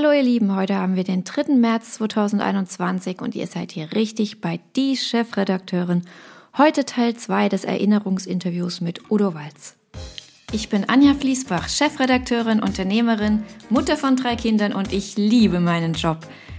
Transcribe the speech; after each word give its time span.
Hallo 0.00 0.12
ihr 0.12 0.22
Lieben, 0.22 0.54
heute 0.54 0.76
haben 0.76 0.94
wir 0.94 1.02
den 1.02 1.24
3. 1.24 1.54
März 1.56 1.94
2021 1.94 3.20
und 3.20 3.34
ihr 3.34 3.48
seid 3.48 3.72
hier 3.72 3.90
richtig 3.94 4.40
bei 4.40 4.60
Die 4.76 4.96
Chefredakteurin. 4.96 6.02
Heute 6.56 6.84
Teil 6.84 7.16
2 7.16 7.48
des 7.48 7.64
Erinnerungsinterviews 7.64 8.80
mit 8.80 9.10
Udo 9.10 9.34
Walz. 9.34 9.74
Ich 10.52 10.68
bin 10.68 10.88
Anja 10.88 11.14
Fließbach, 11.14 11.68
Chefredakteurin, 11.68 12.62
Unternehmerin, 12.62 13.42
Mutter 13.70 13.96
von 13.96 14.14
drei 14.14 14.36
Kindern 14.36 14.72
und 14.72 14.92
ich 14.92 15.16
liebe 15.16 15.58
meinen 15.58 15.94
Job. 15.94 16.18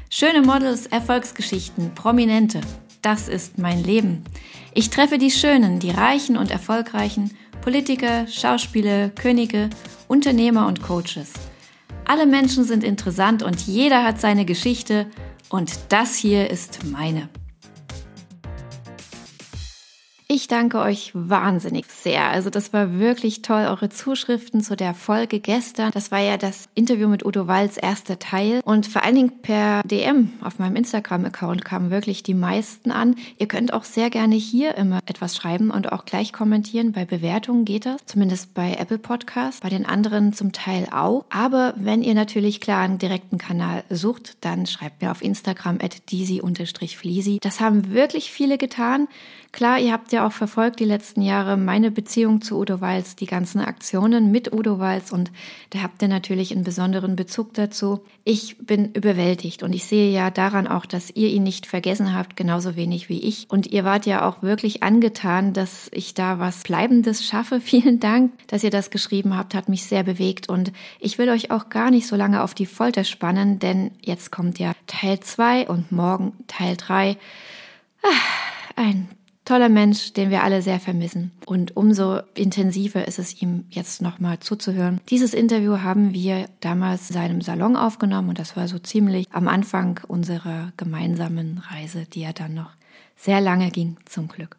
Schöne 0.09 0.41
Models, 0.41 0.87
Erfolgsgeschichten, 0.87 1.95
Prominente. 1.95 2.59
Das 3.01 3.29
ist 3.29 3.57
mein 3.57 3.81
Leben. 3.81 4.25
Ich 4.73 4.89
treffe 4.89 5.17
die 5.17 5.31
Schönen, 5.31 5.79
die 5.79 5.91
Reichen 5.91 6.35
und 6.35 6.51
Erfolgreichen, 6.51 7.31
Politiker, 7.61 8.27
Schauspieler, 8.27 9.07
Könige, 9.07 9.69
Unternehmer 10.09 10.67
und 10.67 10.81
Coaches. 10.81 11.31
Alle 12.09 12.25
Menschen 12.25 12.63
sind 12.63 12.83
interessant 12.83 13.43
und 13.43 13.61
jeder 13.67 14.03
hat 14.03 14.19
seine 14.19 14.43
Geschichte 14.43 15.05
und 15.47 15.77
das 15.89 16.15
hier 16.15 16.49
ist 16.49 16.83
meine. 16.85 17.29
Ich 20.31 20.47
danke 20.47 20.77
euch 20.77 21.09
wahnsinnig 21.15 21.87
sehr. 21.87 22.29
Also 22.29 22.51
das 22.51 22.71
war 22.71 22.99
wirklich 22.99 23.41
toll, 23.41 23.65
eure 23.67 23.89
Zuschriften 23.89 24.61
zu 24.61 24.75
der 24.75 24.93
Folge 24.93 25.39
gestern. 25.39 25.89
Das 25.91 26.11
war 26.11 26.19
ja 26.19 26.37
das 26.37 26.69
Interview 26.75 27.07
mit 27.07 27.25
Udo 27.25 27.47
Walls 27.47 27.77
erster 27.77 28.19
Teil. 28.19 28.61
Und 28.63 28.85
vor 28.85 29.01
allen 29.01 29.15
Dingen 29.15 29.41
per 29.41 29.81
DM 29.85 30.31
auf 30.41 30.59
meinem 30.59 30.75
Instagram-Account 30.75 31.65
kamen 31.65 31.89
wirklich 31.89 32.21
die 32.21 32.35
meisten 32.35 32.91
an. 32.91 33.15
Ihr 33.39 33.47
könnt 33.47 33.73
auch 33.73 33.83
sehr 33.83 34.11
gerne 34.11 34.35
hier 34.35 34.75
immer 34.75 34.99
etwas 35.07 35.35
schreiben 35.35 35.71
und 35.71 35.91
auch 35.91 36.05
gleich 36.05 36.31
kommentieren. 36.31 36.91
Bei 36.91 37.05
Bewertungen 37.05 37.65
geht 37.65 37.87
das, 37.87 38.05
zumindest 38.05 38.53
bei 38.53 38.75
Apple 38.75 38.99
Podcasts, 38.99 39.61
bei 39.61 39.69
den 39.69 39.87
anderen 39.87 40.33
zum 40.33 40.51
Teil 40.51 40.89
auch. 40.91 41.25
Aber 41.31 41.73
wenn 41.75 42.03
ihr 42.03 42.13
natürlich 42.13 42.61
klar 42.61 42.83
einen 42.83 42.99
direkten 42.99 43.39
Kanal 43.39 43.83
sucht, 43.89 44.37
dann 44.41 44.67
schreibt 44.67 45.01
mir 45.01 45.09
auf 45.09 45.23
Instagram 45.23 45.79
at. 45.81 46.03
Das 47.41 47.59
haben 47.59 47.93
wirklich 47.93 48.31
viele 48.31 48.59
getan. 48.59 49.07
Klar, 49.51 49.79
ihr 49.79 49.91
habt 49.91 50.11
ja 50.11 50.18
auch 50.19 50.31
verfolgt 50.31 50.79
die 50.79 50.85
letzten 50.85 51.21
Jahre 51.21 51.57
meine 51.57 51.91
Beziehung 51.91 52.41
zu 52.41 52.59
Udo 52.59 52.81
Walz, 52.81 53.15
die 53.15 53.25
ganzen 53.25 53.59
Aktionen 53.59 54.31
mit 54.31 54.53
Udo 54.53 54.79
Walz 54.79 55.11
und 55.11 55.31
da 55.71 55.81
habt 55.81 56.01
ihr 56.01 56.07
natürlich 56.07 56.51
einen 56.51 56.63
besonderen 56.63 57.15
Bezug 57.15 57.53
dazu. 57.53 58.01
Ich 58.23 58.57
bin 58.57 58.91
überwältigt 58.93 59.63
und 59.63 59.73
ich 59.73 59.85
sehe 59.85 60.11
ja 60.11 60.31
daran 60.31 60.67
auch, 60.67 60.85
dass 60.85 61.09
ihr 61.15 61.29
ihn 61.29 61.43
nicht 61.43 61.65
vergessen 61.65 62.13
habt, 62.13 62.35
genauso 62.35 62.75
wenig 62.75 63.09
wie 63.09 63.19
ich. 63.19 63.47
Und 63.49 63.67
ihr 63.67 63.83
wart 63.83 64.05
ja 64.05 64.27
auch 64.27 64.41
wirklich 64.41 64.83
angetan, 64.83 65.53
dass 65.53 65.89
ich 65.91 66.13
da 66.13 66.39
was 66.39 66.63
Bleibendes 66.63 67.25
schaffe. 67.25 67.61
Vielen 67.69 67.99
Dank, 67.99 68.31
dass 68.47 68.63
ihr 68.63 68.71
das 68.71 68.89
geschrieben 68.89 69.37
habt, 69.37 69.53
hat 69.55 69.69
mich 69.69 69.85
sehr 69.85 70.03
bewegt 70.03 70.49
und 70.49 70.71
ich 70.99 71.17
will 71.17 71.29
euch 71.29 71.51
auch 71.51 71.69
gar 71.69 71.91
nicht 71.91 72.07
so 72.07 72.15
lange 72.15 72.43
auf 72.43 72.53
die 72.53 72.65
Folter 72.65 73.03
spannen, 73.03 73.59
denn 73.59 73.91
jetzt 74.03 74.31
kommt 74.31 74.59
ja 74.59 74.73
Teil 74.87 75.19
2 75.19 75.67
und 75.67 75.91
morgen 75.91 76.33
Teil 76.47 76.75
3. 76.77 77.17
Ah, 78.01 78.07
ein 78.75 79.09
toller 79.49 79.69
Mensch, 79.69 80.13
den 80.13 80.29
wir 80.29 80.43
alle 80.43 80.61
sehr 80.61 80.79
vermissen. 80.79 81.31
Und 81.47 81.75
umso 81.75 82.19
intensiver 82.35 83.07
ist 83.07 83.17
es 83.17 83.41
ihm 83.41 83.65
jetzt 83.71 83.99
nochmal 83.99 84.39
zuzuhören. 84.39 85.01
Dieses 85.09 85.33
Interview 85.33 85.79
haben 85.79 86.13
wir 86.13 86.45
damals 86.59 87.09
in 87.09 87.15
seinem 87.15 87.41
Salon 87.41 87.75
aufgenommen 87.75 88.29
und 88.29 88.37
das 88.37 88.55
war 88.55 88.67
so 88.67 88.77
ziemlich 88.77 89.25
am 89.31 89.47
Anfang 89.47 90.01
unserer 90.07 90.71
gemeinsamen 90.77 91.63
Reise, 91.67 92.05
die 92.05 92.21
ja 92.21 92.31
dann 92.31 92.53
noch 92.53 92.69
sehr 93.15 93.41
lange 93.41 93.71
ging, 93.71 93.97
zum 94.05 94.27
Glück. 94.27 94.55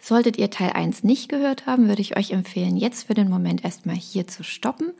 Solltet 0.00 0.36
ihr 0.36 0.50
Teil 0.50 0.70
1 0.72 1.04
nicht 1.04 1.28
gehört 1.28 1.66
haben, 1.66 1.86
würde 1.86 2.02
ich 2.02 2.16
euch 2.16 2.32
empfehlen, 2.32 2.76
jetzt 2.76 3.06
für 3.06 3.14
den 3.14 3.28
Moment 3.28 3.64
erstmal 3.64 3.94
hier 3.94 4.26
zu 4.26 4.42
stoppen 4.42 4.94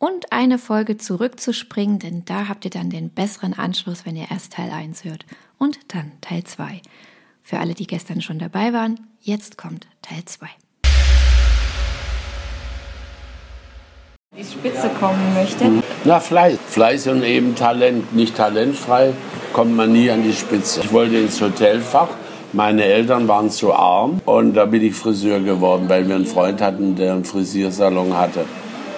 und 0.00 0.32
eine 0.32 0.58
Folge 0.58 0.96
zurückzuspringen, 0.96 1.98
denn 2.00 2.24
da 2.24 2.48
habt 2.48 2.64
ihr 2.64 2.70
dann 2.70 2.90
den 2.90 3.10
besseren 3.10 3.52
Anschluss, 3.56 4.06
wenn 4.06 4.16
ihr 4.16 4.28
erst 4.30 4.54
Teil 4.54 4.70
1 4.70 5.04
hört 5.04 5.26
und 5.58 5.78
dann 5.88 6.12
Teil 6.22 6.42
2. 6.42 6.80
Für 7.42 7.58
alle, 7.58 7.74
die 7.74 7.86
gestern 7.86 8.22
schon 8.22 8.38
dabei 8.38 8.72
waren, 8.72 8.98
jetzt 9.20 9.58
kommt 9.58 9.86
Teil 10.00 10.24
2. 10.24 10.46
Die 14.38 14.44
Spitze 14.44 14.88
kommen 14.98 15.34
möchte. 15.34 15.82
Na, 16.04 16.18
Fleiß. 16.18 16.56
Fleiß 16.68 17.08
und 17.08 17.22
eben 17.22 17.54
Talent. 17.54 18.14
Nicht 18.14 18.36
talentfrei 18.36 19.12
kommt 19.52 19.76
man 19.76 19.92
nie 19.92 20.10
an 20.10 20.22
die 20.22 20.32
Spitze. 20.32 20.80
Ich 20.82 20.92
wollte 20.92 21.16
ins 21.18 21.40
Hotelfach. 21.42 22.08
Meine 22.52 22.84
Eltern 22.84 23.28
waren 23.28 23.50
zu 23.50 23.74
arm 23.74 24.20
und 24.24 24.54
da 24.54 24.64
bin 24.64 24.82
ich 24.82 24.94
Friseur 24.94 25.40
geworden, 25.40 25.88
weil 25.88 26.08
wir 26.08 26.14
einen 26.14 26.26
Freund 26.26 26.62
hatten, 26.62 26.96
der 26.96 27.12
einen 27.12 27.24
Frisiersalon 27.24 28.16
hatte. 28.16 28.46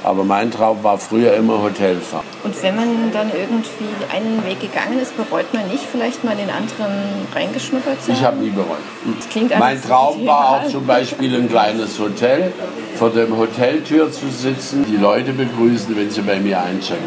Aber 0.04 0.24
mein 0.24 0.50
Traum 0.50 0.82
war 0.82 0.98
früher 0.98 1.34
immer 1.34 1.62
Hotelfahrt. 1.62 2.24
Und 2.42 2.60
wenn 2.62 2.74
man 2.74 3.12
dann 3.12 3.30
irgendwie 3.30 3.86
einen 4.12 4.44
Weg 4.44 4.60
gegangen 4.60 4.98
ist, 5.00 5.16
bereut 5.16 5.52
man 5.54 5.68
nicht 5.68 5.84
vielleicht 5.84 6.24
mal 6.24 6.34
den 6.34 6.50
anderen 6.50 6.92
reingeschnuppert 7.32 8.02
zu 8.02 8.08
haben? 8.08 8.18
Ich 8.18 8.24
habe 8.24 8.36
nie 8.38 8.50
bereut. 8.50 8.78
Das 9.18 9.28
klingt 9.28 9.56
mein 9.58 9.80
Traum 9.80 10.26
war 10.26 10.50
auch 10.50 10.68
zum 10.68 10.86
Beispiel 10.86 11.34
ein 11.36 11.48
kleines 11.48 11.98
Hotel, 12.00 12.52
vor 12.96 13.10
dem 13.10 13.36
Hoteltür 13.36 14.10
zu 14.10 14.28
sitzen, 14.28 14.84
die 14.88 14.96
Leute 14.96 15.32
begrüßen, 15.32 15.96
wenn 15.96 16.10
sie 16.10 16.22
bei 16.22 16.38
mir 16.38 16.60
einchecken. 16.60 17.04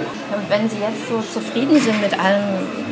Wenn 0.49 0.69
Sie 0.69 0.77
jetzt 0.77 1.09
so 1.09 1.21
zufrieden 1.39 1.79
sind 1.79 2.01
mit 2.01 2.17
allem, 2.19 2.43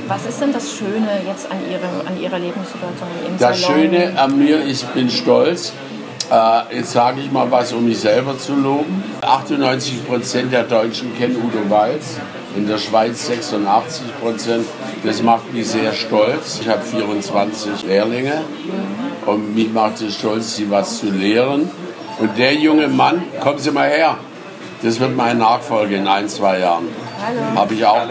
was 0.08 0.26
ist 0.26 0.42
denn 0.42 0.54
das 0.54 0.78
Schöne 0.78 1.22
jetzt 1.26 1.50
an, 1.50 1.58
Ihrem, 1.70 2.08
an 2.08 2.22
Ihrer 2.22 2.40
Lebenssituation 2.40 3.10
im 3.28 3.38
Das 3.38 3.62
Salon? 3.62 3.82
Schöne 3.82 4.20
an 4.20 4.38
mir, 4.38 4.66
ich 4.66 4.84
bin 4.88 5.10
stolz, 5.10 5.74
äh, 6.32 6.78
jetzt 6.78 6.92
sage 6.92 7.22
ich 7.22 7.32
mal 7.32 7.50
was, 7.52 7.74
um 7.74 7.86
mich 7.86 8.00
selber 8.00 8.38
zu 8.38 8.56
loben. 8.56 9.04
98 9.22 10.08
Prozent 10.08 10.52
der 10.52 10.64
Deutschen 10.64 11.16
kennen 11.18 11.36
Udo 11.38 11.70
Walz. 11.70 12.18
In 12.56 12.68
der 12.68 12.78
Schweiz 12.78 13.26
86 13.28 14.20
Prozent. 14.22 14.66
Das 15.04 15.22
macht 15.24 15.54
mich 15.54 15.68
sehr 15.68 15.94
stolz. 15.94 16.60
Ich 16.62 16.70
habe 16.70 16.82
24 16.82 17.84
Lehrlinge 17.86 18.42
und 19.26 19.56
mich 19.56 19.72
macht 19.72 20.02
es 20.02 20.16
stolz, 20.16 20.56
sie 20.56 20.70
was 20.70 21.00
zu 21.00 21.08
lehren. 21.08 21.70
Und 22.20 22.38
der 22.38 22.54
junge 22.54 22.88
Mann, 22.88 23.24
kommen 23.40 23.58
Sie 23.58 23.72
mal 23.72 23.90
her, 23.90 24.18
das 24.84 25.00
wird 25.00 25.16
mein 25.16 25.40
Nachfolger 25.40 25.98
in 25.98 26.08
ein, 26.08 26.30
zwei 26.30 26.60
Jahren. 26.60 26.88
Habe 27.56 27.74
ich 27.74 27.86
auch. 27.86 28.02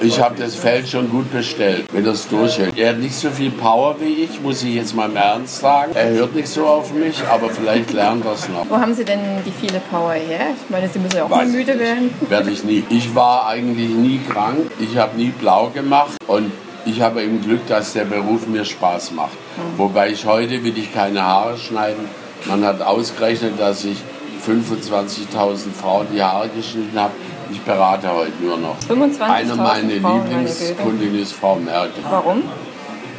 Ich 0.00 0.20
habe 0.20 0.34
das 0.38 0.54
Feld 0.54 0.88
schon 0.88 1.10
gut 1.10 1.32
bestellt, 1.32 1.86
wenn 1.92 2.04
das 2.04 2.28
durchhält. 2.28 2.76
Er 2.76 2.90
hat 2.90 2.98
nicht 2.98 3.14
so 3.14 3.30
viel 3.30 3.50
Power 3.50 3.96
wie 4.00 4.24
ich, 4.24 4.40
muss 4.40 4.62
ich 4.62 4.74
jetzt 4.74 4.94
mal 4.94 5.08
im 5.08 5.16
Ernst 5.16 5.58
sagen. 5.60 5.92
Er 5.94 6.10
hört 6.10 6.34
nicht 6.34 6.48
so 6.48 6.66
auf 6.66 6.92
mich, 6.92 7.22
aber 7.30 7.50
vielleicht 7.50 7.92
lernt 7.92 8.24
er 8.24 8.32
es 8.32 8.48
noch. 8.48 8.68
Wo 8.68 8.76
haben 8.76 8.94
Sie 8.94 9.04
denn 9.04 9.20
die 9.46 9.52
viele 9.52 9.80
Power 9.90 10.12
her? 10.12 10.48
Ich 10.62 10.70
meine, 10.70 10.88
Sie 10.88 10.98
müssen 10.98 11.16
ja 11.16 11.24
auch 11.24 11.28
mal 11.28 11.46
müde 11.46 11.78
werden. 11.78 12.12
Werde 12.28 12.50
ich 12.50 12.64
nie. 12.64 12.84
Ich 12.90 13.14
war 13.14 13.46
eigentlich 13.46 13.90
nie 13.90 14.20
krank. 14.28 14.70
Ich 14.80 14.96
habe 14.96 15.16
nie 15.16 15.30
blau 15.30 15.68
gemacht 15.68 16.16
und 16.26 16.52
ich 16.84 17.00
habe 17.00 17.22
eben 17.22 17.40
Glück, 17.42 17.66
dass 17.68 17.92
der 17.92 18.04
Beruf 18.04 18.46
mir 18.46 18.64
Spaß 18.64 19.12
macht. 19.12 19.32
Mhm. 19.56 19.78
Wobei 19.78 20.10
ich 20.10 20.26
heute 20.26 20.64
will 20.64 20.76
ich 20.76 20.92
keine 20.92 21.22
Haare 21.22 21.56
schneiden. 21.56 22.08
Man 22.46 22.64
hat 22.64 22.82
ausgerechnet, 22.82 23.58
dass 23.58 23.84
ich 23.84 23.98
25.000 24.46 25.72
Frauen 25.80 26.06
die 26.12 26.22
Haare 26.22 26.48
geschnitten 26.48 26.98
habe. 26.98 27.12
Ich 27.52 27.60
berate 27.60 28.10
heute 28.10 28.32
nur 28.40 28.56
noch. 28.56 28.76
25 28.86 29.20
Eine 29.20 29.54
meiner 29.54 29.88
Lieblingskundinnen 29.88 31.20
ist 31.20 31.34
Frau 31.34 31.56
Merkel. 31.56 32.02
Warum? 32.08 32.42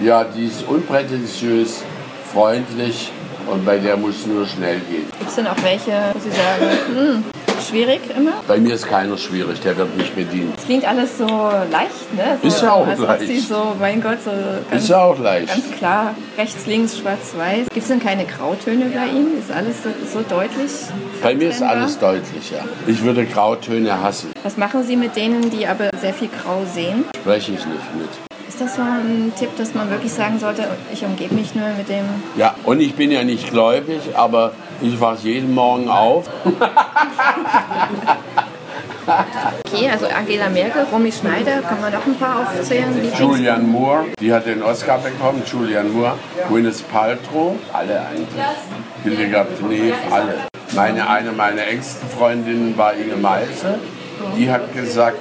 Ja, 0.02 0.24
die 0.24 0.48
ist 0.48 0.68
unprätentiös, 0.68 1.84
freundlich 2.34 3.12
und 3.48 3.64
bei 3.64 3.78
der 3.78 3.96
muss 3.96 4.22
es 4.22 4.26
nur 4.26 4.48
schnell 4.48 4.80
gehen. 4.90 5.06
Gibt 5.20 5.30
es 5.30 5.36
denn 5.36 5.48
auch 5.48 5.62
welche, 5.62 5.92
wo 6.14 6.20
Sie 6.20 6.32
sagen, 6.32 6.78
hm, 6.96 7.24
schwierig 7.70 8.02
immer? 8.18 8.32
Bei 8.48 8.58
mir 8.58 8.74
ist 8.74 8.88
keiner 8.88 9.18
schwierig, 9.18 9.60
der 9.62 9.78
wird 9.78 9.96
mich 9.96 10.12
bedienen. 10.14 10.54
Es 10.58 10.66
klingt 10.66 10.88
alles 10.88 11.18
so 11.18 11.28
leicht, 11.28 12.14
ne? 12.16 12.38
So, 12.42 12.48
ist 12.48 12.62
ja 12.62 12.72
auch 12.72 12.98
leicht. 12.98 13.28
Sie 13.28 13.40
so, 13.40 13.76
mein 13.80 14.02
Gott, 14.02 14.18
so 14.24 14.32
ganz, 14.70 14.84
ist 14.84 14.90
ja 14.90 15.04
auch 15.04 15.20
leicht. 15.20 15.48
ganz 15.48 15.72
klar, 15.78 16.16
rechts, 16.38 16.66
links, 16.66 16.98
schwarz, 16.98 17.34
weiß. 17.38 17.68
Gibt 17.70 17.78
es 17.78 17.88
denn 17.88 18.00
keine 18.00 18.26
Grautöne 18.26 18.86
bei 18.86 19.06
Ihnen? 19.06 19.38
Ist 19.40 19.52
alles 19.52 19.84
so, 19.84 19.90
so 20.12 20.26
deutlich? 20.28 20.72
Bei 21.24 21.34
mir 21.36 21.50
ist 21.52 21.64
alles 21.64 21.98
deutlich, 21.98 22.52
ja. 22.52 22.66
Ich 22.86 23.02
würde 23.02 23.26
Grautöne 23.26 24.04
hassen. 24.04 24.34
Was 24.44 24.58
machen 24.58 24.84
Sie 24.84 24.98
mit 24.98 25.16
denen, 25.16 25.50
die 25.50 25.66
aber 25.66 25.90
sehr 26.02 26.14
viel 26.14 26.28
Grau 26.28 26.66
sehen? 26.66 27.06
Spreche 27.16 27.54
ich 27.54 27.66
nicht 27.66 27.96
mit. 27.98 28.10
Ist 28.46 28.60
das 28.60 28.76
so 28.76 28.82
ein 28.82 29.32
Tipp, 29.40 29.48
dass 29.58 29.74
man 29.74 29.90
wirklich 29.90 30.12
sagen 30.12 30.38
sollte, 30.38 30.68
ich 30.92 31.06
umgebe 31.06 31.34
mich 31.34 31.56
nur 31.56 31.70
mit 31.78 31.88
dem... 31.88 32.04
Ja, 32.36 32.56
und 32.66 32.82
ich 32.82 32.96
bin 32.96 33.10
ja 33.10 33.24
nicht 33.24 33.50
gläubig, 33.50 34.02
aber 34.16 34.52
ich 34.82 35.00
wache 35.00 35.20
jeden 35.24 35.54
Morgen 35.54 35.88
auf. 35.88 36.30
okay, 39.66 39.90
also 39.90 40.08
Angela 40.08 40.50
Merkel, 40.50 40.86
Romy 40.92 41.14
Schneider, 41.14 41.62
kann 41.62 41.80
man 41.80 41.94
noch 41.94 42.06
ein 42.06 42.16
paar 42.16 42.42
aufzählen? 42.42 42.94
Julian 43.18 43.66
Moore, 43.66 44.08
die 44.20 44.34
hat 44.34 44.46
den 44.46 44.62
Oscar 44.62 44.98
bekommen, 44.98 45.42
Julian 45.50 45.90
Moore, 45.94 46.16
Gwyneth 46.50 46.84
Paltrow, 46.92 47.56
alle 47.72 48.02
eigentlich. 48.02 48.28
Hildegard 49.04 49.58
Knef, 49.58 49.96
alle. 50.12 50.53
Meine, 50.76 51.08
eine 51.08 51.32
meiner 51.32 51.68
engsten 51.68 52.10
Freundinnen 52.10 52.76
war 52.78 52.94
Inge 52.96 53.16
Meise. 53.16 53.80
Die 54.38 54.50
hat 54.50 54.74
gesagt, 54.74 55.18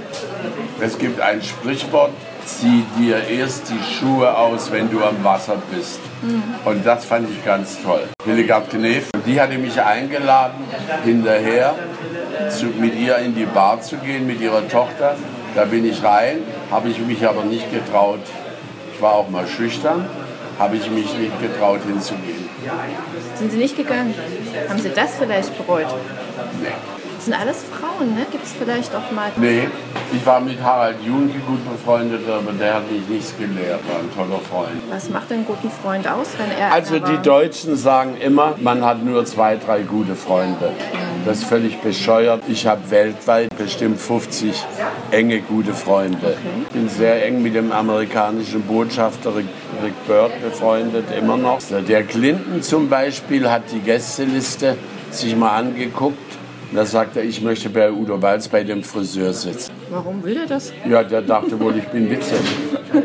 es 0.81 0.97
gibt 0.97 1.21
ein 1.21 1.43
Sprichwort, 1.43 2.13
zieh 2.47 2.85
dir 2.99 3.23
erst 3.29 3.71
die 3.71 3.95
Schuhe 3.95 4.37
aus, 4.37 4.73
wenn 4.73 4.91
du 4.91 5.03
am 5.05 5.23
Wasser 5.23 5.57
bist. 5.71 6.01
Mhm. 6.23 6.43
Und 6.65 6.87
das 6.87 7.05
fand 7.05 7.29
ich 7.29 7.45
ganz 7.45 7.83
toll. 7.83 8.05
Hildegard 8.25 8.71
Knef, 8.71 9.11
die 9.27 9.41
hatte 9.41 9.59
mich 9.59 9.81
eingeladen, 9.81 10.65
hinterher 11.05 11.75
zu, 12.49 12.67
mit 12.67 12.95
ihr 12.99 13.19
in 13.19 13.35
die 13.35 13.47
Bar 13.47 13.81
zu 13.83 13.97
gehen, 13.97 14.27
mit 14.27 14.41
ihrer 14.41 14.67
Tochter. 14.69 15.17
Da 15.55 15.65
bin 15.67 15.85
ich 15.85 16.03
rein, 16.03 16.39
habe 16.71 16.89
ich 16.89 16.99
mich 16.99 17.27
aber 17.27 17.45
nicht 17.45 17.71
getraut. 17.71 18.21
Ich 18.95 19.03
war 19.03 19.13
auch 19.13 19.29
mal 19.29 19.47
schüchtern, 19.47 20.07
habe 20.63 20.77
ich 20.77 20.89
mich 20.89 21.13
nicht 21.19 21.41
getraut 21.41 21.81
hinzugehen. 21.85 22.49
Sind 23.35 23.51
Sie 23.51 23.59
nicht 23.59 23.77
gegangen? 23.77 24.15
Haben 24.69 24.79
Sie 24.79 24.91
das 24.91 25.17
vielleicht 25.17 25.57
bereut? 25.59 25.89
Nee. 26.63 26.69
Das 27.17 27.25
sind 27.27 27.35
alles 27.41 27.65
Frauen, 27.65 28.15
ne? 28.15 28.27
Gibt 28.31 28.45
es 28.45 28.53
vielleicht 28.53 28.95
auch 28.97 29.11
mal. 29.13 29.31
Nee, 29.37 29.69
ich 30.13 30.27
war 30.27 30.41
mit 30.41 30.61
Harald 30.61 30.97
Junke 31.05 31.39
gut 31.41 31.61
befreundet, 31.71 32.23
aber 32.29 32.53
der 32.53 32.75
hat 32.75 32.91
mich 32.91 33.07
nichts 33.09 33.35
gelehrt, 33.39 33.81
war 33.89 34.01
ein 34.01 34.13
toller 34.15 34.41
Freund. 34.41 34.83
Was 34.91 35.09
macht 35.09 35.31
einen 35.31 35.45
guten 35.45 35.71
Freund 35.71 36.09
aus, 36.09 36.29
wenn 36.39 36.51
er. 36.59 36.73
Also 36.73 36.99
die? 36.99 37.19
Deutschen 37.23 37.77
sagen 37.77 38.17
immer, 38.21 38.55
man 38.61 38.85
hat 38.85 39.05
nur 39.05 39.25
zwei, 39.25 39.57
drei 39.57 39.83
gute 39.83 40.17
Freunde. 40.17 40.73
Das 41.25 41.39
ist 41.39 41.45
völlig 41.45 41.81
bescheuert. 41.81 42.43
Ich 42.49 42.67
habe 42.67 42.91
weltweit 42.91 43.57
bestimmt 43.57 44.01
50 44.01 44.67
enge 45.13 45.41
gute 45.43 45.75
Freunde. 45.75 46.37
Ich 46.63 46.69
bin 46.71 46.89
sehr 46.89 47.25
eng 47.25 47.41
mit 47.43 47.55
dem 47.55 47.71
amerikanischen 47.71 48.63
Botschafter 48.63 49.33
Rick, 49.83 49.95
Rick 49.95 50.07
Bird 50.07 50.43
befreundet, 50.43 51.05
immer 51.17 51.37
noch. 51.37 51.59
Der 51.89 52.03
Clinton 52.05 52.63
zum 52.63 52.89
Beispiel 52.89 53.51
hat 53.51 53.65
die 53.73 53.81
Gästeliste 53.81 54.77
sich 55.11 55.37
mal 55.37 55.51
angeguckt. 55.51 56.19
Und 56.71 56.77
da 56.77 56.87
sagt 56.87 57.17
er, 57.17 57.25
ich 57.25 57.43
möchte 57.43 57.69
bei 57.69 57.93
Udo 57.93 58.21
Walz 58.23 58.49
bei 58.49 58.65
dem 58.65 58.83
Friseur 58.83 59.33
sitzen. 59.33 59.73
Warum 59.91 60.25
will 60.25 60.39
er 60.39 60.47
das? 60.47 60.73
Ja, 60.89 61.03
der 61.03 61.23
dachte 61.23 61.59
wohl, 61.61 61.77
ich 61.77 61.85
bin 61.89 62.11
witzig. 62.11 62.39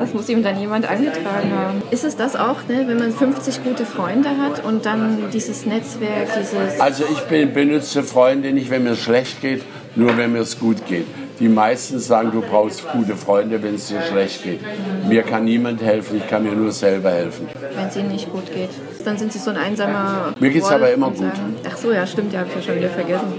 Das 0.00 0.12
muss 0.12 0.28
ihm 0.28 0.42
dann 0.42 0.58
jemand 0.58 0.88
angetragen 0.88 1.52
haben. 1.56 1.82
Ist 1.90 2.04
es 2.04 2.16
das 2.16 2.36
auch, 2.36 2.66
ne? 2.68 2.84
wenn 2.86 2.98
man 2.98 3.12
50 3.12 3.62
gute 3.62 3.86
Freunde 3.86 4.30
hat 4.30 4.64
und 4.64 4.84
dann 4.84 5.30
dieses 5.32 5.66
Netzwerk, 5.66 6.28
dieses. 6.38 6.80
Also 6.80 7.04
ich 7.10 7.20
bin, 7.22 7.52
benutze 7.52 8.02
Freunde 8.02 8.52
nicht, 8.52 8.70
wenn 8.70 8.84
mir 8.84 8.96
schlecht 8.96 9.40
geht, 9.40 9.62
nur 9.94 10.16
wenn 10.16 10.32
mir 10.32 10.40
es 10.40 10.58
gut 10.58 10.86
geht. 10.86 11.06
Die 11.40 11.48
meisten 11.48 11.98
sagen, 11.98 12.30
du 12.32 12.40
brauchst 12.40 12.86
gute 12.92 13.16
Freunde, 13.16 13.62
wenn 13.62 13.74
es 13.74 13.88
dir 13.88 14.00
schlecht 14.02 14.44
geht. 14.44 14.60
Mir 15.08 15.22
kann 15.22 15.44
niemand 15.44 15.82
helfen, 15.82 16.18
ich 16.18 16.28
kann 16.28 16.44
mir 16.44 16.52
nur 16.52 16.70
selber 16.70 17.10
helfen. 17.10 17.48
wenn 17.74 17.86
es 17.88 17.96
ihnen 17.96 18.08
nicht 18.08 18.30
gut 18.30 18.46
geht. 18.52 18.70
Dann 19.04 19.18
sind 19.18 19.32
sie 19.32 19.38
so 19.38 19.50
ein 19.50 19.56
einsamer. 19.56 20.32
Mir 20.38 20.50
geht's 20.50 20.66
Wolf 20.66 20.74
aber 20.74 20.92
immer 20.92 21.08
gut. 21.08 21.18
Sagen, 21.18 21.56
ach 21.68 21.76
so, 21.76 21.92
ja, 21.92 22.06
stimmt, 22.06 22.32
ja, 22.32 22.40
habe 22.40 22.50
ich 22.50 22.56
ja 22.56 22.62
schon 22.62 22.76
wieder 22.76 22.90
vergessen. 22.90 23.32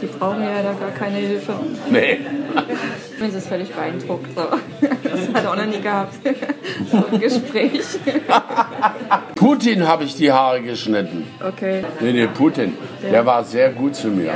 Sie 0.00 0.06
brauchen 0.06 0.42
ja 0.42 0.62
da 0.62 0.72
gar 0.72 0.90
keine 0.98 1.16
Hilfe. 1.18 1.54
Nee. 1.90 2.18
Wenn 3.18 3.30
sie 3.30 3.38
ist 3.38 3.46
völlig 3.48 3.70
beeindruckt. 3.72 4.26
So. 4.34 4.42
Das 4.80 5.34
hat 5.34 5.46
auch 5.46 5.56
noch 5.56 5.66
nie 5.66 5.80
gehabt. 5.80 6.14
So 6.90 7.04
ein 7.10 7.20
Gespräch. 7.20 7.80
Putin 9.36 9.86
habe 9.86 10.04
ich 10.04 10.16
die 10.16 10.32
Haare 10.32 10.60
geschnitten. 10.62 11.24
Okay. 11.46 11.84
Nee, 12.00 12.12
nee, 12.12 12.26
Putin. 12.26 12.76
Der 13.02 13.24
war 13.24 13.44
sehr 13.44 13.70
gut 13.70 13.94
zu 13.94 14.08
mir. 14.08 14.32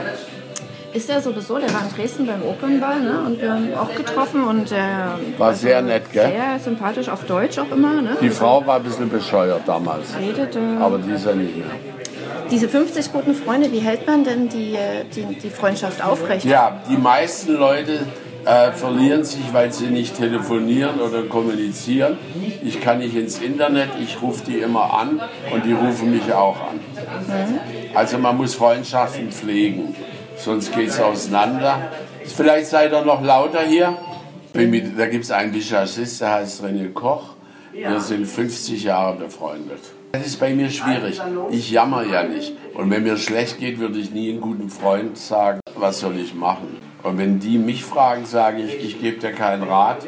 Ist 0.98 1.08
er 1.08 1.20
sowieso, 1.20 1.58
der 1.58 1.72
war 1.72 1.82
in 1.88 1.94
Dresden 1.94 2.26
beim 2.26 2.42
Opernball 2.42 2.98
ne? 2.98 3.22
und 3.24 3.40
wir 3.40 3.52
haben 3.52 3.72
auch 3.72 3.94
getroffen 3.94 4.42
und 4.42 4.68
der 4.68 5.16
War 5.38 5.54
sehr 5.54 5.80
nett, 5.80 6.10
gell? 6.12 6.26
sehr 6.26 6.58
sympathisch 6.58 7.08
auf 7.08 7.24
Deutsch 7.24 7.56
auch 7.56 7.70
immer. 7.70 8.02
Ne? 8.02 8.16
Die 8.20 8.30
Frau 8.30 8.66
war 8.66 8.78
ein 8.78 8.82
bisschen 8.82 9.08
bescheuert 9.08 9.62
damals. 9.64 10.08
redete. 10.18 10.58
Aber 10.80 10.98
die 10.98 11.12
ist 11.12 11.24
ja 11.24 11.36
nicht 11.36 11.56
mehr. 11.56 11.66
Diese 12.50 12.68
50 12.68 13.12
guten 13.12 13.32
Freunde, 13.32 13.70
wie 13.70 13.78
hält 13.78 14.08
man 14.08 14.24
denn 14.24 14.48
die, 14.48 14.74
äh, 14.74 15.04
die, 15.14 15.36
die 15.36 15.50
Freundschaft 15.50 16.04
aufrecht? 16.04 16.44
Ja, 16.44 16.82
die 16.90 16.96
meisten 16.96 17.54
Leute 17.54 18.00
äh, 18.44 18.72
verlieren 18.72 19.22
sich, 19.22 19.52
weil 19.52 19.72
sie 19.72 19.86
nicht 19.86 20.16
telefonieren 20.16 21.00
oder 21.00 21.22
kommunizieren. 21.22 22.18
Ich 22.64 22.80
kann 22.80 22.98
nicht 22.98 23.14
ins 23.14 23.38
Internet, 23.38 23.90
ich 24.02 24.20
rufe 24.20 24.44
die 24.44 24.58
immer 24.58 24.98
an 24.98 25.20
und 25.52 25.64
die 25.64 25.74
rufen 25.74 26.10
mich 26.10 26.32
auch 26.32 26.56
an. 26.56 26.80
Also 27.94 28.18
man 28.18 28.36
muss 28.36 28.54
Freundschaften 28.56 29.30
pflegen, 29.30 29.94
sonst 30.38 30.74
geht 30.74 30.88
es 30.88 31.00
auseinander. 31.00 31.90
Vielleicht 32.24 32.66
seid 32.66 32.92
ihr 32.92 33.04
noch 33.04 33.22
lauter 33.22 33.62
hier. 33.62 33.96
Mit, 34.54 34.98
da 34.98 35.06
gibt 35.06 35.24
es 35.24 35.30
einen 35.30 35.52
Visagist, 35.54 36.20
der 36.20 36.32
heißt 36.34 36.64
René 36.64 36.92
Koch. 36.92 37.34
Wir 37.72 38.00
sind 38.00 38.26
50 38.26 38.82
Jahre 38.84 39.16
befreundet. 39.16 39.80
Das 40.12 40.26
ist 40.26 40.40
bei 40.40 40.54
mir 40.54 40.70
schwierig. 40.70 41.20
Ich 41.50 41.70
jammer 41.70 42.02
ja 42.02 42.22
nicht. 42.22 42.54
Und 42.74 42.90
wenn 42.90 43.02
mir 43.02 43.16
schlecht 43.18 43.58
geht, 43.58 43.78
würde 43.78 43.98
ich 43.98 44.10
nie 44.10 44.30
einen 44.30 44.40
guten 44.40 44.70
Freund 44.70 45.18
sagen, 45.18 45.60
was 45.76 46.00
soll 46.00 46.18
ich 46.18 46.34
machen. 46.34 46.78
Und 47.02 47.18
wenn 47.18 47.38
die 47.38 47.58
mich 47.58 47.84
fragen, 47.84 48.24
sage 48.24 48.62
ich, 48.62 48.82
ich 48.82 49.00
gebe 49.00 49.18
dir 49.18 49.32
keinen 49.32 49.62
Rat. 49.62 49.98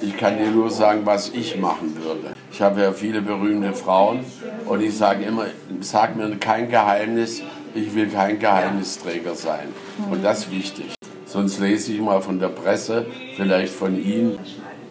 Ich 0.00 0.16
kann 0.16 0.38
dir 0.38 0.50
nur 0.50 0.70
sagen, 0.70 1.02
was 1.04 1.28
ich 1.28 1.58
machen 1.58 1.96
würde. 2.02 2.34
Ich 2.50 2.60
habe 2.60 2.80
ja 2.80 2.92
viele 2.92 3.22
berühmte 3.22 3.72
Frauen 3.72 4.24
und 4.66 4.82
ich 4.82 4.96
sage 4.96 5.24
immer, 5.24 5.46
sag 5.80 6.16
mir 6.16 6.34
kein 6.36 6.68
Geheimnis, 6.68 7.42
ich 7.74 7.94
will 7.94 8.08
kein 8.08 8.38
Geheimnisträger 8.38 9.34
sein. 9.34 9.68
Und 10.10 10.24
das 10.24 10.40
ist 10.40 10.50
wichtig. 10.50 10.94
Sonst 11.26 11.58
lese 11.60 11.92
ich 11.92 12.00
mal 12.00 12.20
von 12.20 12.38
der 12.38 12.48
Presse, 12.48 13.06
vielleicht 13.36 13.72
von 13.72 13.96
Ihnen, 14.02 14.38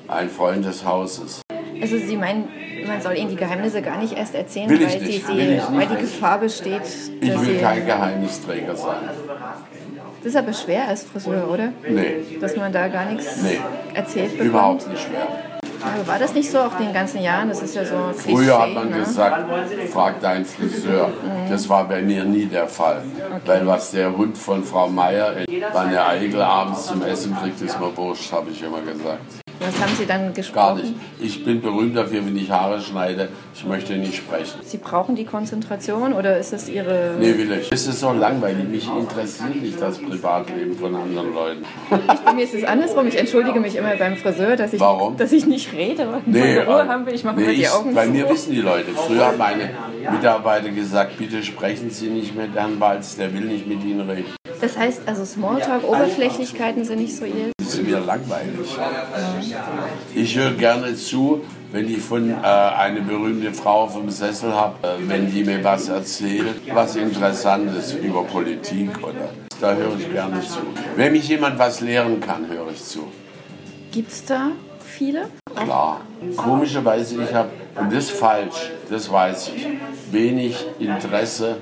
ein 0.08 0.30
Freund 0.30 0.66
des 0.66 0.84
Hauses. 0.86 1.42
Also 1.82 1.98
Sie 1.98 2.16
meinen, 2.18 2.48
man 2.88 3.02
soll 3.02 3.16
Ihnen 3.18 3.30
die 3.30 3.36
Geheimnisse 3.36 3.82
gar 3.82 3.98
nicht 3.98 4.18
erst 4.18 4.36
erzählen, 4.36 4.70
Will 4.70 4.82
ich 4.82 4.90
weil, 4.94 5.02
nicht, 5.02 5.26
sie, 5.26 5.34
will 5.36 5.48
sie, 5.48 5.54
ich 5.56 5.72
weil 5.78 5.88
die 5.88 6.02
Gefahr 6.02 6.40
besteht, 6.40 6.82
Ich 7.22 7.30
dass 7.32 7.42
will 7.46 7.56
Sie... 7.56 7.62
kein 7.62 7.86
Geheimnisträger 7.86 8.76
sein. 8.76 8.98
Das 10.24 10.34
ist 10.34 10.36
aber 10.36 10.54
schwer 10.54 10.88
als 10.88 11.04
Friseur, 11.04 11.50
oder? 11.52 11.74
Nee, 11.88 12.38
Dass 12.40 12.56
man 12.56 12.72
da 12.72 12.88
gar 12.88 13.06
nichts 13.06 13.42
Nee. 13.42 13.60
erzählt 13.96 14.32
bekommt. 14.34 14.50
überhaupt 14.50 14.88
nicht 14.90 15.02
schwer. 15.02 15.28
Aber 15.84 16.08
war 16.08 16.20
das 16.20 16.34
nicht 16.34 16.50
so 16.50 16.60
auch 16.60 16.76
den 16.78 16.94
ganzen 16.94 17.22
Jahren? 17.22 17.50
Das 17.50 17.62
ist 17.62 17.76
ja 17.76 17.86
so 17.86 17.96
Klischee, 18.12 18.36
Früher 18.36 18.62
hat 18.62 18.74
man 18.74 18.90
ne? 18.90 19.00
gesagt, 19.00 19.46
frag 19.92 20.20
deinen 20.22 20.46
Friseur. 20.46 21.10
Das 21.50 21.68
war 21.70 21.88
bei 21.88 22.02
mir 22.02 22.24
nie 22.24 22.46
der 22.46 22.68
Fall. 22.68 23.04
Weil 23.46 23.66
was 23.68 23.92
der 23.92 24.16
Hund 24.16 24.38
von 24.38 24.64
Frau 24.64 24.88
Meier 24.88 25.38
in 25.48 25.64
Wanne 25.74 26.06
Eigel 26.06 26.42
abends 26.42 26.88
zum 26.88 27.02
Essen 27.04 27.36
kriegt, 27.42 27.62
ist 27.62 27.80
mir 27.80 27.96
wurscht, 27.96 28.32
habe 28.32 28.52
ich 28.52 28.62
immer 28.62 28.82
gesagt. 28.82 29.41
Was 29.64 29.80
haben 29.80 29.96
Sie 29.96 30.06
dann 30.08 30.22
Gar 30.26 30.32
gesprochen? 30.34 30.82
nicht. 30.82 30.96
Ich 31.38 31.46
bin 31.46 31.62
berühmt 31.62 31.96
dafür, 31.96 32.26
wenn 32.26 32.36
ich 32.36 32.50
Haare 32.50 32.82
schneide. 32.82 33.30
Ich 33.54 33.64
möchte 33.64 33.94
nicht 33.96 34.16
sprechen. 34.16 34.60
Sie 34.64 34.78
brauchen 34.78 35.16
die 35.16 35.24
Konzentration 35.26 36.14
oder 36.14 36.38
ist 36.40 36.52
das 36.52 36.68
Ihre... 36.68 37.14
Nee, 37.20 37.38
will 37.38 37.52
ich. 37.52 37.72
Es 37.72 37.86
ist 37.86 38.00
so 38.00 38.12
langweilig. 38.12 38.68
Mich 38.68 38.88
interessiert 38.90 39.62
nicht 39.62 39.80
das 39.80 40.00
Privatleben 40.00 40.76
von 40.76 40.96
anderen 40.96 41.34
Leuten. 41.34 41.66
Bei 42.26 42.34
mir 42.34 42.44
ist 42.44 42.56
es 42.56 42.64
andersrum. 42.64 43.06
Ich 43.08 43.18
entschuldige 43.20 43.60
mich 43.60 43.76
immer 43.76 43.96
beim 43.98 44.18
Friseur, 44.18 44.56
dass 44.56 44.74
ich, 44.74 44.80
Warum? 44.80 45.16
dass 45.18 45.32
ich 45.32 45.46
nicht 45.46 45.72
rede 45.74 46.08
und 46.10 46.28
Nee, 46.28 46.58
Ruhe 46.60 46.82
äh, 46.82 46.88
haben 46.88 47.06
will. 47.06 47.14
Ich 47.14 47.24
mache 47.24 47.36
nee, 47.36 47.44
immer 47.44 47.54
die 47.54 47.62
ich- 47.62 47.70
Augen 47.72 47.94
Bei 47.94 48.06
zu. 48.08 48.12
mir 48.14 48.28
wissen 48.30 48.52
die 48.54 48.62
Leute. 48.62 48.92
Früher 48.96 49.28
haben 49.28 49.38
meine 49.38 49.70
Mitarbeiter 50.12 50.70
gesagt, 50.70 51.18
bitte 51.20 51.44
sprechen 51.44 51.92
Sie 51.92 52.08
nicht 52.08 52.36
mit 52.36 52.56
Herrn 52.56 52.80
Walz, 52.80 53.16
der 53.16 53.32
will 53.32 53.42
nicht 53.42 53.68
mit 53.68 53.84
Ihnen 53.84 54.10
reden. 54.10 54.26
Das 54.60 54.76
heißt, 54.78 55.02
also 55.06 55.24
Smalltalk, 55.24 55.84
Oberflächlichkeiten 55.88 56.84
sind 56.84 57.00
nicht 57.00 57.16
so 57.16 57.26
Ihr... 57.26 57.52
Ist 57.72 57.84
mir 57.84 58.00
langweilig. 58.02 58.78
Ich 60.14 60.38
höre 60.38 60.52
gerne 60.52 60.94
zu, 60.96 61.42
wenn 61.72 61.90
ich 61.90 62.02
von 62.02 62.30
äh, 62.30 62.34
eine 62.44 63.00
berühmte 63.00 63.54
Frau 63.54 63.88
vom 63.88 64.10
Sessel 64.10 64.54
habe, 64.54 64.76
äh, 64.86 64.92
wenn 65.08 65.32
die 65.32 65.46
mir 65.46 65.64
was 65.64 65.88
erzählt, 65.88 66.62
was 66.74 66.98
Interessantes 66.98 67.94
über 67.94 68.26
Politik 68.26 68.90
oder. 69.02 69.30
Da 69.62 69.74
höre 69.74 69.98
ich 69.98 70.12
gerne 70.12 70.42
zu. 70.42 70.60
Wenn 70.98 71.14
mich 71.14 71.30
jemand 71.30 71.58
was 71.60 71.80
lehren 71.80 72.20
kann, 72.20 72.50
höre 72.50 72.72
ich 72.72 72.84
zu. 72.84 73.08
Gibt 73.92 74.12
es 74.12 74.26
da 74.26 74.50
viele? 74.86 75.30
Klar. 75.56 76.02
Komischerweise, 76.36 77.24
ich 77.24 77.34
habe, 77.34 77.52
und 77.76 77.94
das 77.94 78.06
ist 78.06 78.12
falsch, 78.12 78.72
das 78.90 79.10
weiß 79.10 79.52
ich, 79.56 79.68
wenig 80.12 80.66
Interesse 80.78 81.58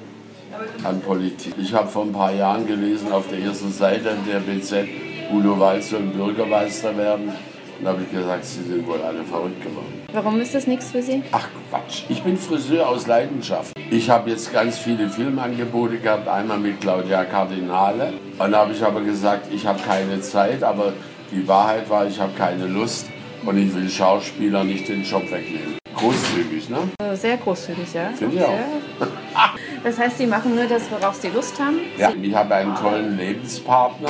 an 0.84 1.01
Politik. 1.01 1.54
Ich 1.62 1.72
habe 1.74 1.88
vor 1.88 2.04
ein 2.04 2.13
paar 2.13 2.34
Jahren 2.34 2.66
gelesen 2.66 3.12
auf 3.12 3.28
der 3.30 3.39
ersten 3.39 3.72
Seite 3.72 4.16
der 4.28 4.39
BZ, 4.39 4.88
Udo 5.31 5.59
Walz 5.59 5.89
soll 5.91 6.01
Bürgermeister 6.01 6.95
werden. 6.98 7.29
Und 7.29 7.86
da 7.86 7.91
habe 7.91 8.01
ich 8.01 8.12
gesagt, 8.12 8.43
Sie 8.43 8.63
sind 8.63 8.86
wohl 8.88 9.01
alle 9.01 9.24
verrückt 9.24 9.63
geworden. 9.63 10.01
Warum 10.12 10.41
ist 10.41 10.53
das 10.53 10.67
nichts 10.67 10.91
für 10.91 11.01
Sie? 11.01 11.24
Ach 11.31 11.48
Quatsch, 11.69 12.03
ich 12.09 12.21
bin 12.24 12.36
Friseur 12.36 12.89
aus 12.89 13.07
Leidenschaft. 13.07 13.74
Ich 13.89 14.09
habe 14.09 14.31
jetzt 14.31 14.51
ganz 14.51 14.77
viele 14.77 15.07
Filmangebote 15.09 16.00
gehabt, 16.00 16.27
einmal 16.27 16.57
mit 16.57 16.81
Claudia 16.81 17.24
Cardinale. 17.24 18.13
Und 18.38 18.51
da 18.51 18.59
habe 18.59 18.74
ich 18.74 18.83
aber 18.83 19.01
gesagt, 19.01 19.53
ich 19.53 19.65
habe 19.65 19.79
keine 19.81 20.19
Zeit, 20.21 20.63
aber 20.63 20.93
die 21.31 21.48
Wahrheit 21.48 21.89
war, 21.89 22.07
ich 22.07 22.19
habe 22.19 22.33
keine 22.38 22.65
Lust 22.65 23.05
und 23.45 23.57
ich 23.57 23.74
will 23.74 23.89
Schauspieler 23.89 24.63
nicht 24.63 24.89
den 24.89 25.03
Job 25.03 25.24
wegnehmen. 25.31 25.77
Großzügig, 25.95 26.69
ne? 26.69 26.77
Also 26.98 27.21
Sehr 27.21 27.38
großzügig, 27.38 27.93
ja. 27.93 28.09
Finde 28.15 28.36
ich 28.36 28.43
auch. 28.43 29.07
Das 29.83 29.98
heißt, 29.98 30.17
Sie 30.17 30.27
machen 30.27 30.55
nur 30.55 30.65
das, 30.65 30.83
worauf 30.91 31.15
Sie 31.15 31.29
Lust 31.29 31.59
haben? 31.59 31.79
Ja, 31.98 32.12
ich 32.21 32.36
habe 32.36 32.55
einen 32.55 32.75
tollen 32.75 33.17
Lebenspartner, 33.17 34.09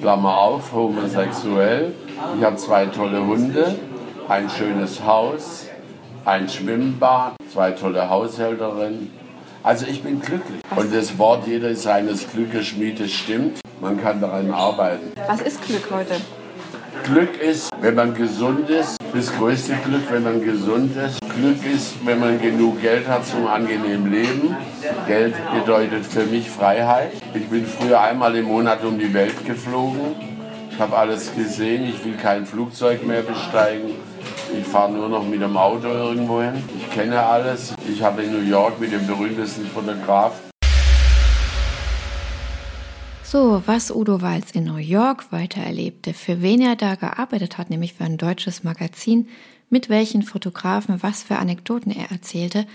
Klammer 0.00 0.38
auf, 0.38 0.72
homosexuell. 0.72 1.92
Ich 2.38 2.44
habe 2.44 2.56
zwei 2.56 2.86
tolle 2.86 3.24
Hunde, 3.24 3.76
ein 4.28 4.50
schönes 4.50 5.04
Haus, 5.04 5.66
ein 6.24 6.48
Schwimmbad, 6.48 7.34
zwei 7.52 7.70
tolle 7.72 8.08
Haushälterinnen. 8.08 9.10
Also 9.62 9.86
ich 9.86 10.02
bin 10.02 10.20
glücklich. 10.20 10.60
Und 10.74 10.92
das 10.92 11.16
Wort, 11.18 11.46
jeder 11.46 11.68
ist 11.68 11.82
seines 11.82 12.28
Glückes 12.30 12.66
Schmiede, 12.66 13.08
stimmt. 13.08 13.60
Man 13.80 14.00
kann 14.00 14.20
daran 14.20 14.50
arbeiten. 14.50 15.12
Was 15.28 15.40
ist 15.42 15.64
Glück 15.64 15.88
heute? 15.90 16.14
Glück 17.04 17.40
ist, 17.40 17.70
wenn 17.80 17.94
man 17.94 18.14
gesund 18.14 18.70
ist. 18.70 18.96
Das 19.12 19.32
größte 19.36 19.74
Glück, 19.84 20.02
wenn 20.10 20.22
man 20.22 20.42
gesund 20.42 20.96
ist. 20.96 21.18
Glück 21.34 21.64
ist, 21.66 21.94
wenn 22.06 22.20
man 22.20 22.40
genug 22.40 22.80
Geld 22.80 23.08
hat 23.08 23.26
zum 23.26 23.46
angenehmen 23.46 24.10
Leben. 24.10 24.56
Geld 25.06 25.34
bedeutet 25.52 26.06
für 26.06 26.24
mich 26.24 26.48
Freiheit. 26.48 27.12
Ich 27.34 27.48
bin 27.48 27.66
früher 27.66 28.00
einmal 28.00 28.36
im 28.36 28.46
Monat 28.46 28.84
um 28.84 28.98
die 28.98 29.12
Welt 29.12 29.44
geflogen. 29.44 30.14
Ich 30.70 30.78
habe 30.78 30.96
alles 30.96 31.34
gesehen. 31.34 31.84
Ich 31.84 32.04
will 32.04 32.16
kein 32.16 32.46
Flugzeug 32.46 33.04
mehr 33.06 33.22
besteigen. 33.22 33.90
Ich 34.56 34.66
fahre 34.66 34.92
nur 34.92 35.08
noch 35.08 35.26
mit 35.26 35.42
dem 35.42 35.56
Auto 35.56 35.88
irgendwo 35.88 36.40
hin. 36.40 36.62
Ich 36.76 36.90
kenne 36.90 37.20
alles. 37.20 37.74
Ich 37.88 38.02
habe 38.02 38.22
in 38.22 38.32
New 38.32 38.48
York 38.48 38.78
mit 38.78 38.92
dem 38.92 39.06
berühmtesten 39.06 39.66
Fotograf 39.66 40.51
so, 43.32 43.62
was 43.64 43.90
Udo 43.90 44.20
Walz 44.20 44.50
in 44.50 44.64
New 44.64 44.76
York 44.76 45.32
weiter 45.32 45.62
erlebte, 45.62 46.12
für 46.12 46.42
wen 46.42 46.60
er 46.60 46.76
da 46.76 46.96
gearbeitet 46.96 47.56
hat, 47.56 47.70
nämlich 47.70 47.94
für 47.94 48.04
ein 48.04 48.18
deutsches 48.18 48.62
Magazin, 48.62 49.26
mit 49.70 49.88
welchen 49.88 50.22
Fotografen, 50.22 51.02
was 51.02 51.22
für 51.22 51.38
Anekdoten 51.38 51.90
er 51.90 52.10
erzählte, 52.10 52.66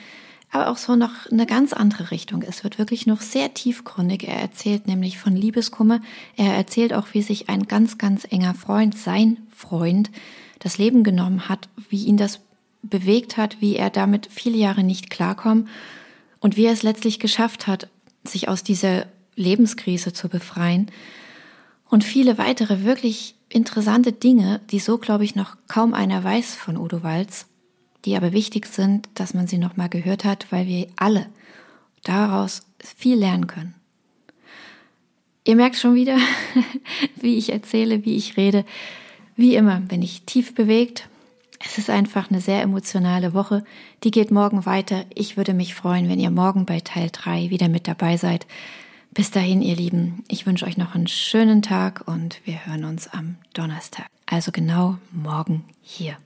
aber 0.52 0.70
auch 0.70 0.78
so 0.78 0.96
noch 0.96 1.28
eine 1.32 1.46
ganz 1.46 1.74
andere 1.74 2.10
Richtung. 2.10 2.42
Es 2.42 2.64
wird 2.64 2.80
wirklich 2.80 3.06
noch 3.06 3.22
sehr 3.22 3.54
tiefgründig. 3.54 4.28
Er 4.28 4.42
erzählt 4.42 4.88
nämlich 4.88 5.20
von 5.20 5.36
Liebeskummer. 5.36 6.02
Er 6.38 6.56
erzählt 6.56 6.92
auch, 6.92 7.10
wie 7.12 7.22
sich 7.22 7.50
ein 7.50 7.68
ganz, 7.68 8.00
ganz 8.00 8.26
enger 8.28 8.56
Freund, 8.56 8.98
sein 8.98 9.38
Freund, 9.56 10.10
das 10.58 10.80
Leben 10.80 11.04
genommen 11.04 11.50
hat, 11.50 11.70
wie 11.90 12.06
ihn 12.06 12.18
das 12.18 12.40
bewegt 12.82 13.38
hat, 13.38 13.62
wie 13.62 13.76
er 13.76 13.92
damit 13.92 14.28
viele 14.32 14.58
Jahre 14.58 14.84
nicht 14.84 15.12
klarkommt 15.12 15.70
und 16.40 16.58
wie 16.58 16.66
er 16.66 16.74
es 16.74 16.82
letztlich 16.82 17.20
geschafft 17.20 17.68
hat, 17.68 17.90
sich 18.24 18.50
aus 18.50 18.64
dieser 18.64 19.06
Lebenskrise 19.38 20.12
zu 20.12 20.28
befreien 20.28 20.92
und 21.90 22.04
viele 22.04 22.38
weitere 22.38 22.84
wirklich 22.84 23.36
interessante 23.50 24.12
Dinge, 24.12 24.60
die 24.72 24.80
so, 24.80 24.98
glaube 24.98 25.24
ich, 25.24 25.36
noch 25.36 25.56
kaum 25.68 25.94
einer 25.94 26.24
weiß 26.24 26.56
von 26.56 26.76
Udo 26.76 27.04
Walz, 27.04 27.46
die 28.04 28.18
aber 28.18 28.34
wichtig 28.34 28.66
sind, 28.66 29.08
dass 29.16 29.34
man 29.34 29.48
sie 29.48 29.58
noch 29.58 29.78
mal 29.78 29.88
gehört 29.88 30.26
hat, 30.26 30.48
weil 30.52 30.68
wir 30.68 30.88
alle 30.98 31.28
daraus 32.04 32.64
viel 32.96 33.18
lernen 33.18 33.48
können. 33.48 33.74
Ihr 35.46 35.56
merkt 35.56 35.78
schon 35.78 35.96
wieder, 35.96 36.18
wie 37.16 37.38
ich 37.38 37.54
erzähle, 37.54 38.04
wie 38.04 38.18
ich 38.18 38.36
rede. 38.36 38.66
Wie 39.38 39.56
immer, 39.56 39.82
wenn 39.88 40.02
ich 40.02 40.24
tief 40.24 40.54
bewegt. 40.54 41.08
Es 41.64 41.78
ist 41.78 41.90
einfach 41.90 42.30
eine 42.30 42.42
sehr 42.42 42.62
emotionale 42.62 43.34
Woche. 43.34 43.64
Die 44.04 44.12
geht 44.12 44.30
morgen 44.30 44.66
weiter. 44.66 45.06
Ich 45.16 45.38
würde 45.38 45.54
mich 45.54 45.74
freuen, 45.74 46.10
wenn 46.10 46.20
ihr 46.20 46.32
morgen 46.32 46.66
bei 46.66 46.82
Teil 46.82 47.10
3 47.12 47.50
wieder 47.50 47.70
mit 47.70 47.88
dabei 47.88 48.18
seid. 48.18 48.46
Bis 49.18 49.32
dahin, 49.32 49.64
ihr 49.64 49.76
Lieben, 49.76 50.24
ich 50.28 50.46
wünsche 50.46 50.68
euch 50.68 50.78
noch 50.78 50.94
einen 50.94 51.08
schönen 51.08 51.64
Tag 51.64 52.04
und 52.06 52.40
wir 52.46 52.68
hören 52.68 52.86
uns 52.86 53.08
am 53.08 53.38
Donnerstag. 53.56 54.06
Also 54.28 54.52
genau 54.52 55.00
morgen 55.12 55.64
hier. 55.82 56.18